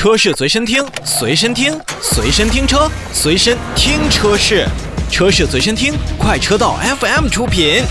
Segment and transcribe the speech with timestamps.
[0.00, 4.66] 车市随身听，随身听，随身听车，随身听车市，
[5.10, 7.82] 车市随身听，快车道 FM 出品。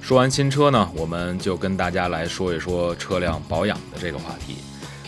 [0.00, 4.58] 说完新车呢，我们就跟大家来说一说车辆保养的这个话题。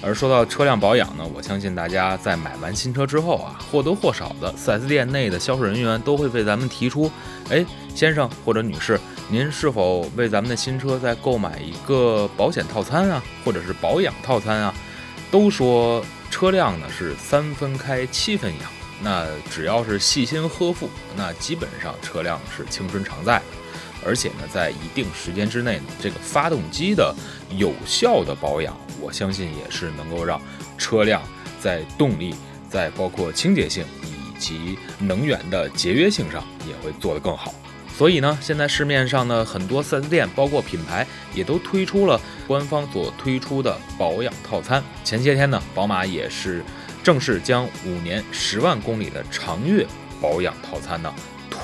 [0.04, 7.10] 而说到车辆保养呢，我相信大家在买完新车之后啊，或多或少的 4S 店内的销售人员都会为咱们提出：
[7.48, 14.74] 哎，先生或者女士，您是否为咱们的新车再购买一个保险套餐啊，或者是保养套餐啊？
[15.30, 18.70] 都说车辆呢是三分开七分养，
[19.02, 23.40] 那只要是细心呵护，那基本上车辆是青春常在。
[24.04, 27.14] 而且呢，在一定时间之内呢，这个发动机的
[27.56, 30.40] 有效的保养，我相信也是能够让
[30.76, 31.22] 车辆
[31.60, 32.34] 在动力、
[32.68, 37.54] 在包括清洁性以及能源的节约性上也会做得更好。
[37.96, 44.82] 所以呢，现在市面上呢很多 4S 店，包括品牌也都推出了官方所推出的保养套餐。
[45.04, 46.64] 前些天呢，宝马也是
[47.04, 49.86] 正式将五年十万公里的长月
[50.20, 51.14] 保养套餐呢。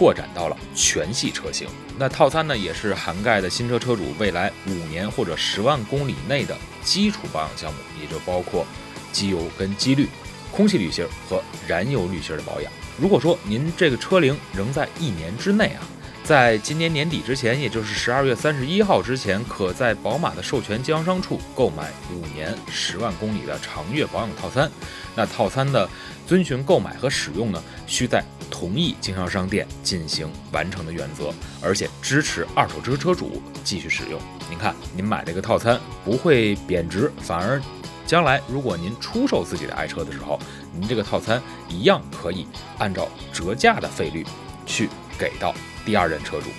[0.01, 8.65] 拓展到了全系车型，那套餐呢也是涵盖的新车车主未来五年或者十万公里内的基础保养项目，也就包括
[9.13, 10.09] 机油跟机滤、
[10.51, 12.73] 空气滤芯和燃油滤芯的保养。
[12.99, 15.87] 如果说您这个车龄仍在一年之内啊。
[16.23, 24.71] 在今年年底之前，也就是十二月三十一号之前，可在宝马的授权经销商处购买五年十万公里的长月保养套餐。
[25.17, 25.89] 那套餐的
[26.31, 34.21] 遵循购买和使用呢，需在同一经销商店进行完成的原则，而且支持二手车车主继续使用。
[34.49, 37.61] 您看，您买这个套餐不会贬值，反而
[38.07, 40.39] 将来如果您出售自己的爱车的时候，
[40.73, 42.47] 您这个套餐一样可以
[42.79, 44.25] 按照折价的费率
[44.65, 45.53] 去给到。
[45.85, 46.51] 第二任车主，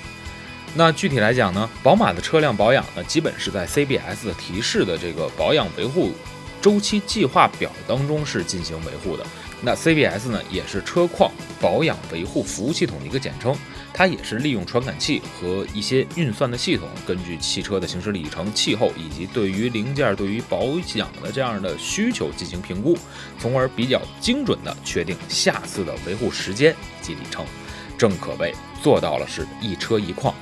[0.76, 6.12] 那具体来讲呢，宝马的车辆保养呢，基本是在 CBS 的提示的这个保养维护
[6.62, 9.26] 周期计划表当中是进行维护的。
[9.64, 13.56] 那 CBS 呢，也是车况保养维护服务系统的一个简称，
[13.94, 20.64] 它也是利用传感器和一些运算的系统，根据汽车的行驶里程、气候以及对于零件、对于保
[20.96, 22.98] 养的这样的需求进行评估，
[23.38, 27.46] 从而比较精准的确定下次的维护时间以及里程。
[28.00, 28.52] 正可谓
[28.82, 30.34] 做到了是一车一况，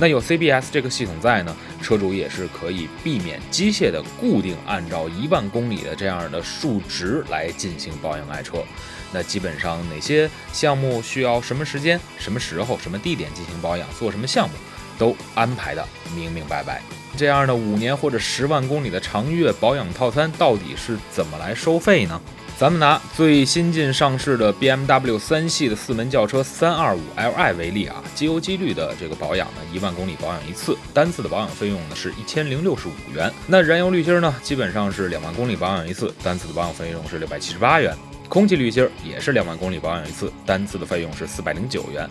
[0.00, 8.64] 那有 CBS 这个系统在呢，车主也是可以避免机械的固定按照一万公里的这样的数值来进行保养爱车。
[9.12, 14.54] 那基本上哪些项目需要什么时间、什么时候、什么地点进行保养，做什么项目，
[14.98, 15.86] 都安排的
[16.16, 16.80] 明明白白。
[17.16, 22.18] 这样的五年或者十万公里的长月保养套餐到底是怎么来收费呢？
[22.60, 33.32] 咱们拿最新近上市的 BMW 三系的四门轿车 325Li 为例啊，机油机滤的这个保养呢，一万公里保养一次，单次的保养费用呢是一千零六十五元。
[33.46, 37.96] 那燃油滤芯呢，基本上是两万公里保养一次，单次的保养费用是六百七十八元。
[38.28, 42.06] 空气滤芯也是两万公里保养一次，单次的费用是四百零九元。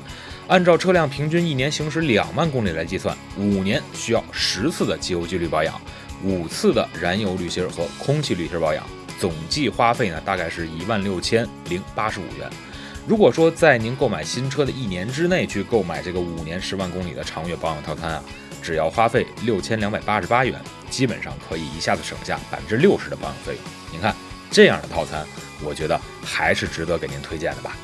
[0.47, 5.79] 按照车辆平均一年行驶两万公里来计算，五年需要十次的机油机滤保养，
[6.23, 8.83] 五次的燃油滤芯和空气滤芯保养。
[9.19, 12.49] 总计花费呢，大概是一万六千零八十五元。
[13.07, 18.23] 如果说在您购买新车的一年之内去购买这个五年十万公里的长月保养套餐啊，
[18.61, 20.59] 只要花费六千两百八十八元，
[20.89, 23.63] 基本上可以一下子省下百分之六十的保养费用。
[23.91, 24.15] 您看
[24.51, 25.25] 这样的套餐，
[25.63, 27.75] 我觉得还是值得给您推荐的吧。